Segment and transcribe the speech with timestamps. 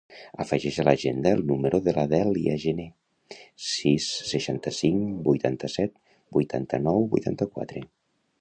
[0.43, 2.87] Afegeix a l'agenda el número de la Dèlia Gene:
[3.67, 5.97] sis, seixanta-cinc, vuitanta-set,
[6.39, 7.87] vuitanta-nou, vuitanta-quatre.